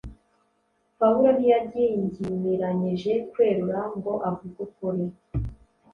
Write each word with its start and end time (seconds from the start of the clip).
Pawulo 0.99 1.29
ntiyagingimiranyije 1.37 3.11
kwerura 3.31 3.81
ngo 3.95 4.13
avuge 4.29 4.57
ukuri 4.67 5.05